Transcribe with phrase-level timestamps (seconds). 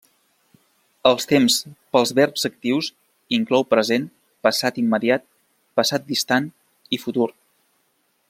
[1.09, 1.57] Els temps
[1.91, 2.89] per als verbs actius
[3.39, 4.09] inclou present,
[4.49, 5.27] passat immediat,
[5.81, 6.49] passat distant
[6.97, 7.29] i futur.